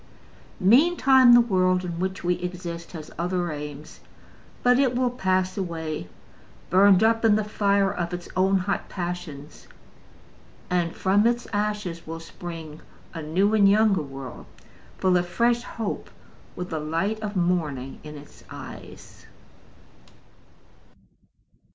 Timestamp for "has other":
2.93-3.51